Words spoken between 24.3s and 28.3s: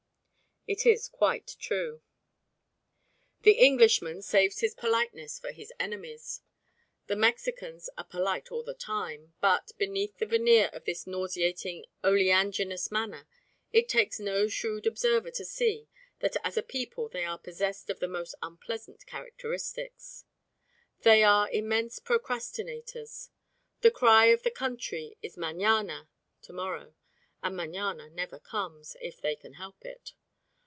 the country is mañana (to morrow) and mañana